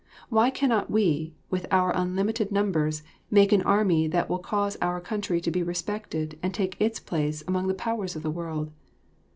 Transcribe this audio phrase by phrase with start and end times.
[0.29, 5.39] Why cannot we, with our unlimited numbers, make an army that will cause our country
[5.39, 8.71] to be respected and take its place among the powers of the world?